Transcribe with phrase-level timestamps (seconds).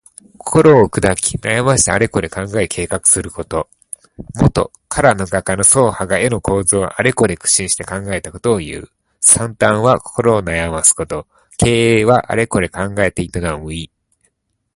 [0.39, 3.69] 心をくだき、悩ましてあれこれ考え計画すること。
[4.33, 8.89] もと、唐の画家の曹覇が絵の構図をあれこれ苦心して考えたことをいう。
[9.21, 11.27] 「惨憺」は心を悩ますこと。
[11.63, 13.29] 「経営」はあれこれ考えて営
[13.59, 13.91] む意。